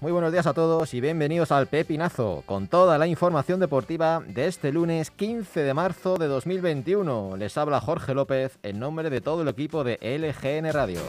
[0.00, 4.46] Muy buenos días a todos y bienvenidos al Pepinazo, con toda la información deportiva de
[4.46, 7.36] este lunes 15 de marzo de 2021.
[7.36, 11.00] Les habla Jorge López en nombre de todo el equipo de LGN Radio.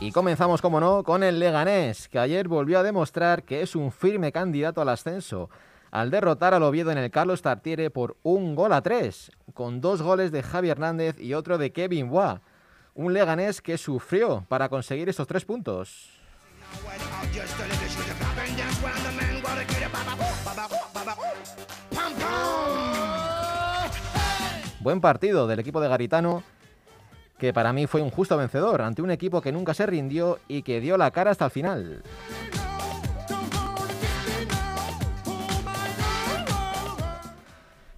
[0.00, 3.90] Y comenzamos, como no, con el Leganés, que ayer volvió a demostrar que es un
[3.90, 5.48] firme candidato al ascenso,
[5.92, 10.00] al derrotar al Oviedo en el Carlos Tartiere por un gol a tres, con dos
[10.00, 12.40] goles de Javi Hernández y otro de Kevin Wa.
[12.94, 16.10] Un Leganés que sufrió para conseguir esos tres puntos.
[24.80, 26.42] Buen partido del equipo de Garitano
[27.38, 30.62] que para mí fue un justo vencedor ante un equipo que nunca se rindió y
[30.62, 32.02] que dio la cara hasta el final.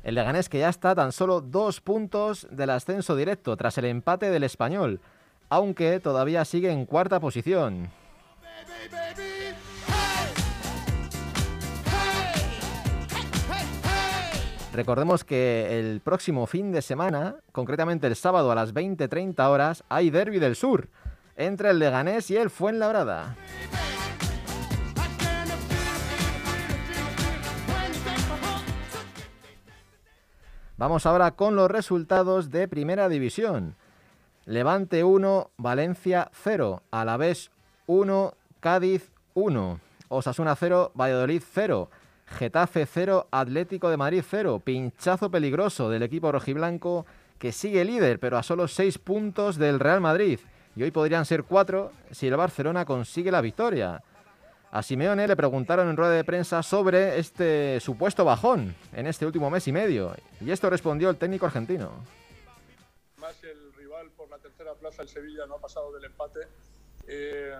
[0.05, 4.31] El Leganés que ya está tan solo dos puntos del ascenso directo tras el empate
[4.31, 5.01] del español,
[5.49, 7.89] aunque todavía sigue en cuarta posición.
[14.75, 20.11] Recordemos que el próximo fin de semana, concretamente el sábado a las 20.30 horas, hay
[20.11, 20.89] Derby del Sur
[21.37, 23.37] entre el Leganés y el Fuenlabrada.
[30.77, 33.77] Vamos ahora con los resultados de Primera División.
[34.45, 37.53] Levante 1, Valencia 0, Alavés
[37.87, 41.91] 1, Cádiz 1, Osasuna 0, Valladolid 0.
[42.27, 44.63] Getafe 0, Atlético de Madrid 0.
[44.65, 47.07] Pinchazo peligroso del equipo rojiblanco
[47.39, 50.41] que sigue líder, pero a solo 6 puntos del Real Madrid.
[50.75, 54.03] Y hoy podrían ser 4 si el Barcelona consigue la victoria.
[54.75, 59.49] A Simeone le preguntaron en rueda de prensa sobre este supuesto bajón en este último
[59.49, 60.17] mes y medio.
[60.41, 61.93] Y esto respondió el técnico argentino.
[63.19, 66.41] Más el rival por la tercera plaza, el Sevilla, no ha pasado del empate.
[67.07, 67.55] Eh,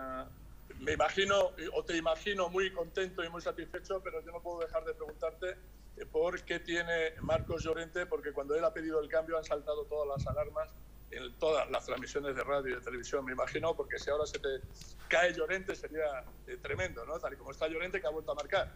[0.81, 4.83] me imagino, o te imagino muy contento y muy satisfecho, pero yo no puedo dejar
[4.83, 5.51] de preguntarte
[5.95, 9.85] eh, por qué tiene Marcos Llorente, porque cuando él ha pedido el cambio han saltado
[9.85, 10.69] todas las alarmas
[11.15, 14.39] en todas las transmisiones de radio y de televisión, me imagino, porque si ahora se
[14.39, 14.61] te
[15.07, 17.19] cae Llorente sería eh, tremendo, ¿no?
[17.19, 18.73] Tal y como está Llorente que ha vuelto a marcar.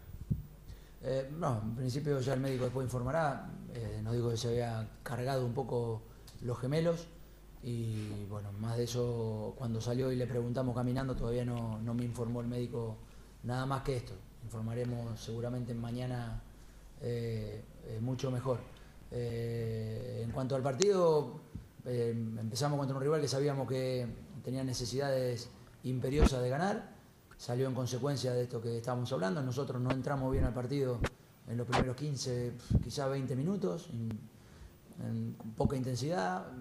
[1.02, 3.50] Eh, no, en principio ya el médico después informará,
[4.04, 6.02] nos dijo que se había cargado un poco
[6.42, 7.08] los gemelos,
[7.62, 12.42] y bueno, más de eso, cuando salió y le preguntamos caminando, todavía no, me informó
[12.42, 12.98] el médico
[13.44, 14.14] nada más que esto.
[14.44, 16.42] Informaremos seguramente mañana
[17.02, 18.60] eh, eh, mucho mejor.
[19.12, 21.42] Eh, en cuanto al partido,
[21.90, 24.08] empezamos contra un rival que sabíamos que
[24.44, 25.50] tenía necesidades
[25.84, 26.96] imperiosas de ganar.
[27.38, 29.42] Salió en consecuencia de esto que estábamos hablando.
[29.42, 31.00] Nosotros no entramos bien al partido
[31.48, 36.52] en los primeros 15, quizá 20 minutos, en, poca intensidad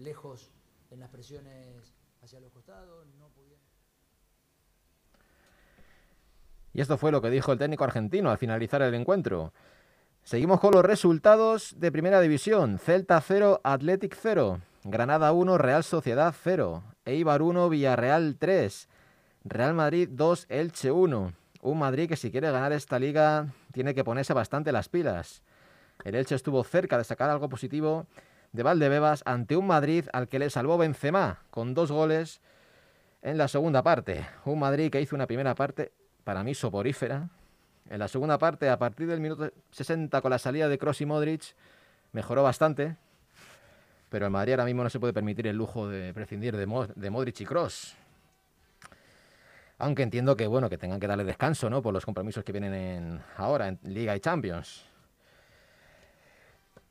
[0.00, 0.50] lejos
[0.90, 3.28] en las presiones hacia los costados, no
[6.74, 9.52] Y esto fue lo que dijo el técnico argentino al finalizar el encuentro.
[10.28, 12.78] Seguimos con los resultados de Primera División.
[12.78, 18.90] Celta 0, Athletic 0, Granada 1, Real Sociedad 0, Eibar 1, Villarreal 3,
[19.44, 21.32] Real Madrid 2, Elche 1.
[21.62, 25.42] Un Madrid que si quiere ganar esta liga tiene que ponerse bastante las pilas.
[26.04, 28.06] El Elche estuvo cerca de sacar algo positivo
[28.52, 32.42] de Valdebebas ante un Madrid al que le salvó Benzema con dos goles
[33.22, 34.26] en la segunda parte.
[34.44, 35.90] Un Madrid que hizo una primera parte
[36.22, 37.30] para mí soporífera.
[37.90, 41.06] En la segunda parte, a partir del minuto 60 con la salida de Kroos y
[41.06, 41.54] Modric,
[42.12, 42.96] mejoró bastante.
[44.10, 46.66] Pero el Madrid ahora mismo no se puede permitir el lujo de prescindir de,
[47.10, 47.94] Modric y Kroos.
[49.78, 51.82] Aunque entiendo que bueno que tengan que darle descanso, ¿no?
[51.82, 54.84] Por los compromisos que vienen ahora en Liga y Champions.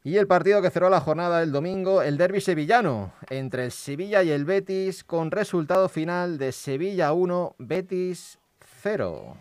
[0.04, 4.24] Y el partido que cerró la jornada el domingo, el derby sevillano, entre el Sevilla
[4.24, 8.40] y el Betis, con resultado final de Sevilla 1, Betis
[8.82, 9.36] 0.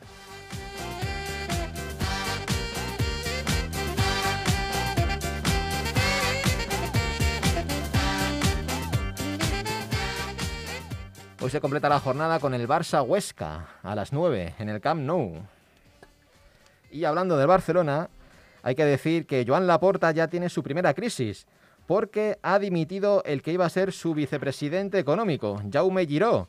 [11.48, 15.42] Se completa la jornada con el Barça Huesca a las 9 en el Camp Nou.
[16.90, 18.10] Y hablando del Barcelona,
[18.64, 21.46] hay que decir que Joan Laporta ya tiene su primera crisis,
[21.86, 26.48] porque ha dimitido el que iba a ser su vicepresidente económico, Jaume Giró,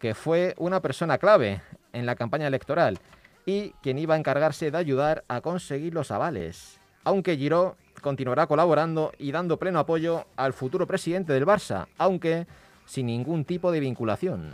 [0.00, 2.98] que fue una persona clave en la campaña electoral
[3.46, 6.80] y quien iba a encargarse de ayudar a conseguir los avales.
[7.04, 12.46] Aunque Giró continuará colaborando y dando pleno apoyo al futuro presidente del Barça, aunque
[12.86, 14.52] sin ningún tipo de vinculación.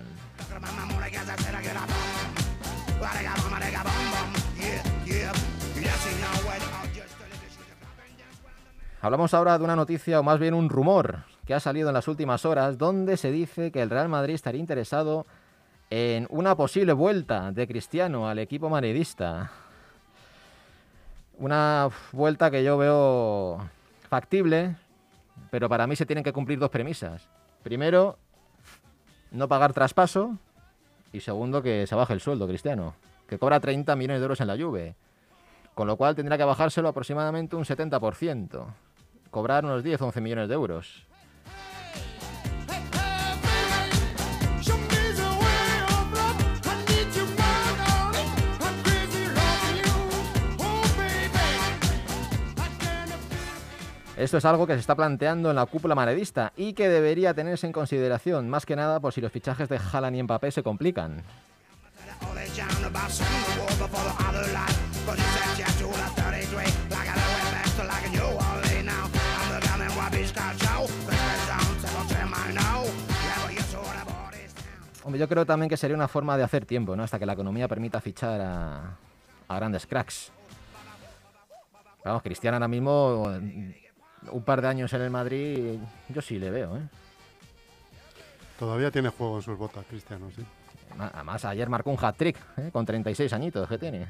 [9.03, 12.07] Hablamos ahora de una noticia o más bien un rumor que ha salido en las
[12.07, 15.27] últimas horas donde se dice que el Real Madrid estaría interesado
[15.89, 19.51] en una posible vuelta de Cristiano al equipo madridista.
[21.39, 23.69] Una vuelta que yo veo
[24.09, 24.77] factible,
[25.51, 27.27] pero para mí se tienen que cumplir dos premisas.
[27.63, 28.19] Primero,
[29.31, 30.37] no pagar traspaso.
[31.13, 32.95] Y segundo, que se baje el sueldo Cristiano,
[33.27, 34.95] que cobra 30 millones de euros en la Juve,
[35.75, 38.67] con lo cual tendrá que bajárselo aproximadamente un 70%
[39.31, 41.07] cobrar unos 10-11 millones de euros.
[54.21, 57.67] Esto es algo que se está planteando en la cúpula maredista y que debería tenerse
[57.67, 61.23] en consideración, más que nada por si los fichajes de Haaland y Mbappé se complican.
[75.17, 77.03] yo creo también que sería una forma de hacer tiempo, ¿no?
[77.03, 80.31] Hasta que la economía permita fichar a, grandes cracks.
[82.05, 83.27] Vamos, Cristiano ahora mismo,
[84.31, 85.79] un par de años en el Madrid,
[86.09, 86.83] yo sí le veo, ¿eh?
[88.59, 90.45] Todavía tiene juego en sus botas, Cristiano, sí.
[90.99, 92.71] Además, ayer marcó un hat-trick, ¿eh?
[92.73, 94.07] con 36 añitos que tiene.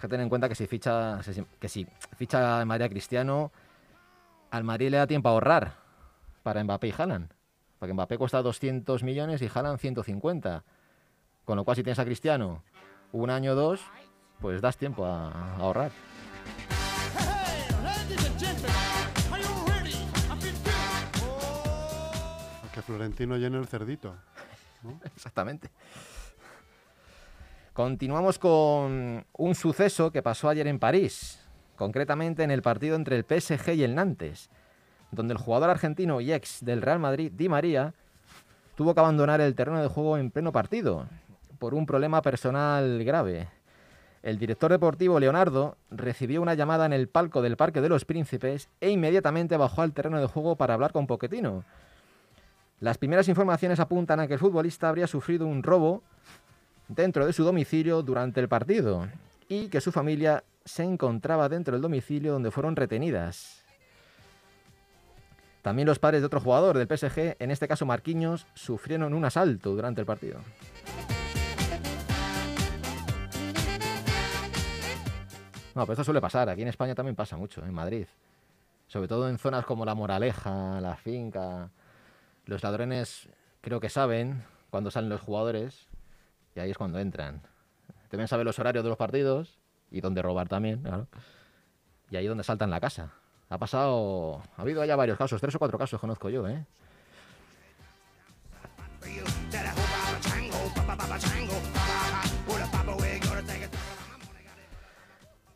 [0.00, 1.20] que tener en cuenta que si ficha,
[1.58, 1.86] que si
[2.16, 3.52] ficha a María Cristiano,
[4.50, 5.74] al Madrid le da tiempo a ahorrar
[6.42, 7.32] para Mbappé y Haaland.
[7.78, 10.64] Porque Mbappé cuesta 200 millones y Haaland 150.
[11.48, 12.62] Con lo cual, si tienes a Cristiano
[13.10, 13.80] un año o dos,
[14.38, 15.90] pues das tiempo a, ahorrar.
[22.70, 24.14] Que Florentino llene el cerdito.
[25.16, 25.70] Exactamente.
[27.72, 31.42] Continuamos con un suceso que pasó ayer en París,
[31.76, 34.50] concretamente en el partido entre el PSG y el Nantes,
[35.12, 37.94] donde el jugador argentino y ex del Real Madrid, Di María,
[38.74, 41.06] tuvo que abandonar el terreno de juego en pleno partido
[41.58, 43.48] por un problema personal grave.
[44.22, 48.68] El director deportivo Leonardo recibió una llamada en el palco del Parque de los Príncipes
[48.80, 51.64] e inmediatamente bajó al terreno de juego para hablar con Poquetino.
[52.80, 56.02] Las primeras informaciones apuntan a que el futbolista habría sufrido un robo
[56.88, 59.08] dentro de su domicilio durante el partido
[59.48, 63.64] y que su familia se encontraba dentro del domicilio donde fueron retenidas.
[65.62, 69.74] También los padres de otro jugador del PSG, en este caso Marquinhos, sufrieron un asalto
[69.74, 70.38] durante el partido.
[75.78, 76.48] No, pero esto suele pasar.
[76.48, 78.08] Aquí en España también pasa mucho, en Madrid.
[78.88, 81.70] Sobre todo en zonas como La Moraleja, La Finca.
[82.46, 83.28] Los ladrones
[83.60, 85.86] creo que saben cuando salen los jugadores
[86.56, 87.42] y ahí es cuando entran.
[88.10, 89.60] También saben los horarios de los partidos
[89.92, 91.06] y dónde robar también, claro.
[92.10, 93.12] Y ahí es donde saltan la casa.
[93.48, 96.66] Ha pasado, ha habido ya varios casos, tres o cuatro casos conozco yo, ¿eh?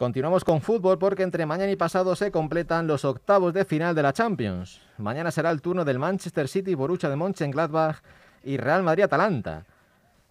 [0.03, 4.03] Continuamos con fútbol porque entre mañana y pasado se completan los octavos de final de
[4.03, 4.81] la Champions.
[4.99, 8.03] Mañana será el turno del Manchester City, Borussia de Mönchengladbach
[8.43, 9.65] y Real Madrid-Atalanta.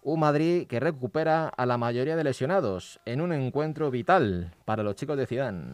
[0.02, 4.94] Un Madrid que recupera a la mayoría de lesionados en un encuentro vital para los
[4.94, 5.72] chicos de Zidane.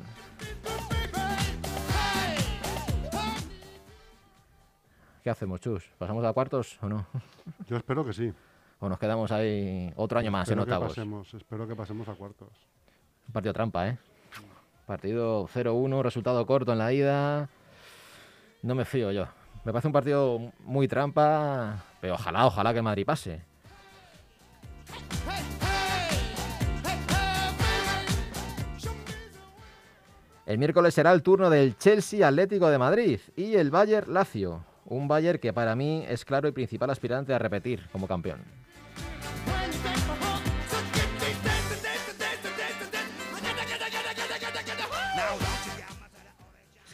[5.24, 5.90] ¿Qué hacemos, Chus?
[5.98, 7.04] ¿Pasamos a cuartos o no?
[7.66, 8.32] Yo espero que sí.
[8.78, 10.96] O nos quedamos ahí otro año más en octavos.
[11.34, 12.77] espero que pasemos a cuartos.
[13.32, 13.98] Partido trampa, ¿eh?
[14.86, 17.48] Partido 0-1, resultado corto en la ida.
[18.62, 19.26] No me fío yo.
[19.64, 23.42] Me parece un partido muy trampa, pero ojalá, ojalá que Madrid pase.
[30.46, 35.06] El miércoles será el turno del Chelsea Atlético de Madrid y el Bayern Lazio, un
[35.06, 38.40] Bayern que para mí es claro y principal aspirante a repetir como campeón.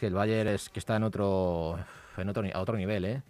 [0.07, 1.77] El Bayern es que está en otro,
[2.17, 3.21] en otro, a otro nivel, ¿eh?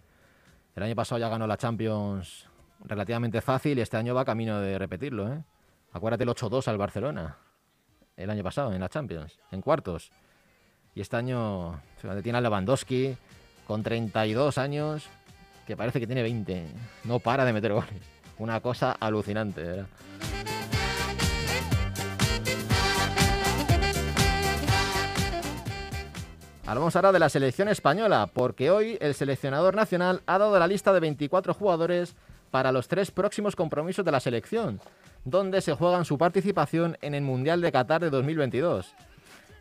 [0.74, 2.46] El año pasado ya ganó la Champions
[2.84, 5.42] relativamente fácil y este año va camino de repetirlo, ¿eh?
[5.92, 7.36] Acuérdate el 8-2 al Barcelona
[8.16, 10.10] el año pasado en la Champions, en cuartos.
[10.94, 11.80] Y este año
[12.22, 13.16] tiene a Lewandowski
[13.66, 15.08] con 32 años,
[15.66, 16.66] que parece que tiene 20.
[17.04, 17.90] No para de meter goles.
[18.38, 19.62] Una cosa alucinante.
[19.62, 19.86] ¿verdad?
[26.66, 30.92] Hablamos ahora de la selección española, porque hoy el seleccionador nacional ha dado la lista
[30.92, 32.16] de 24 jugadores
[32.50, 34.80] para los tres próximos compromisos de la selección,
[35.24, 38.92] donde se juegan su participación en el Mundial de Qatar de 2022.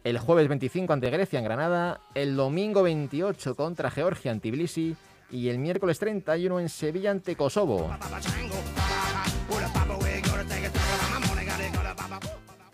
[0.03, 4.95] El jueves 25 ante Grecia en Granada, el domingo 28 contra Georgia en Tbilisi
[5.29, 7.91] y el miércoles 31 en Sevilla ante Kosovo.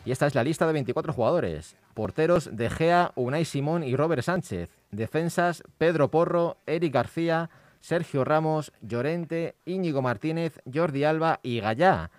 [0.04, 1.76] Y esta es la lista de 24 jugadores.
[1.94, 4.70] Porteros De Gea, Unai Simón y Robert Sánchez.
[4.90, 7.50] Defensas Pedro Porro, Eric García,
[7.82, 12.10] Sergio Ramos, Llorente, Íñigo Martínez, Jordi Alba y Gallá.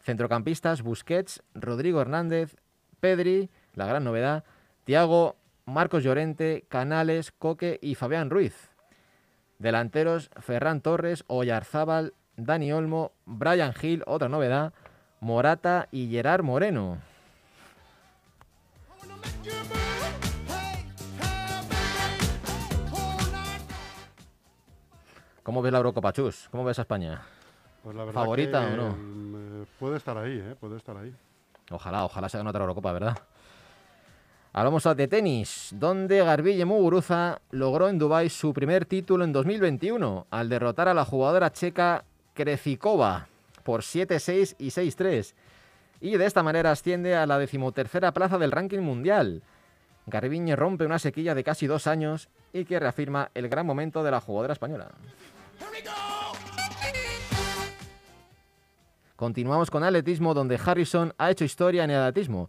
[0.00, 2.56] Centrocampistas Busquets, Rodrigo Hernández,
[3.00, 4.44] Pedri, la gran novedad,
[4.84, 5.36] Tiago,
[5.66, 8.70] Marcos Llorente, Canales, Coque y Fabián Ruiz.
[9.58, 14.72] Delanteros Ferran Torres, Oyarzábal, Dani Olmo, Brian Gil, otra novedad,
[15.20, 17.09] Morata y Gerard Moreno.
[25.42, 26.48] ¿Cómo ves la Eurocopa, Chus?
[26.50, 27.22] ¿Cómo ves a España?
[27.82, 28.88] Pues la verdad ¿Favorita que, o no?
[28.92, 30.54] eh, puede estar ahí, ¿eh?
[30.58, 31.14] Puede estar ahí.
[31.70, 33.18] Ojalá, ojalá se gane otra Eurocopa, ¿verdad?
[34.52, 40.48] Hablamos de tenis, donde Garbille Muguruza logró en Dubái su primer título en 2021 al
[40.48, 42.04] derrotar a la jugadora checa
[42.34, 43.28] Krejcikova
[43.62, 45.34] por 7-6 y 6-3
[46.00, 49.42] y de esta manera asciende a la decimotercera plaza del ranking mundial.
[50.06, 54.10] Garbiñe rompe una sequilla de casi dos años y que reafirma el gran momento de
[54.10, 54.90] la jugadora española.
[59.16, 62.48] Continuamos con atletismo, donde Harrison ha hecho historia en el atletismo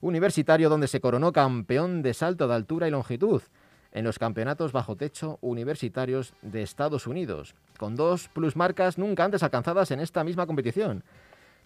[0.00, 3.42] universitario, donde se coronó campeón de salto de altura y longitud
[3.92, 9.90] en los campeonatos bajo techo universitarios de Estados Unidos, con dos plusmarcas nunca antes alcanzadas
[9.90, 11.04] en esta misma competición.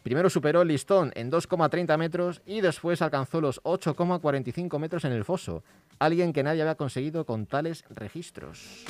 [0.06, 5.24] Primero superó el listón en 2,30 metros y después alcanzó los 8,45 metros en el
[5.24, 5.64] foso,
[5.98, 8.84] alguien que nadie había conseguido con tales registros.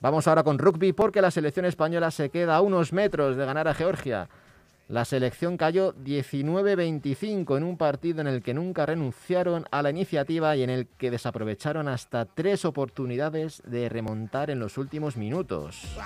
[0.00, 3.68] Vamos ahora con rugby porque la selección española se queda a unos metros de ganar
[3.68, 4.28] a Georgia.
[4.88, 10.56] La selección cayó 19-25 en un partido en el que nunca renunciaron a la iniciativa
[10.56, 15.96] y en el que desaprovecharon hasta tres oportunidades de remontar en los últimos minutos.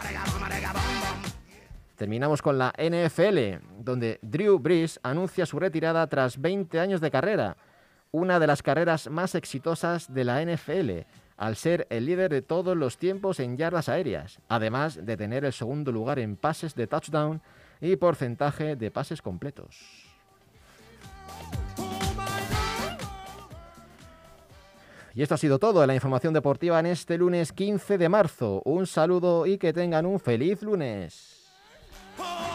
[1.99, 7.57] Terminamos con la NFL, donde Drew Brees anuncia su retirada tras 20 años de carrera,
[8.13, 10.91] una de las carreras más exitosas de la NFL,
[11.37, 15.53] al ser el líder de todos los tiempos en yardas aéreas, además de tener el
[15.53, 17.43] segundo lugar en pases de touchdown
[17.81, 20.07] y porcentaje de pases completos.
[25.17, 28.63] Y esto ha sido todo de la información deportiva en este lunes 15 de marzo.
[28.65, 31.38] Un saludo y que tengan un feliz lunes.
[32.21, 32.48] Oh!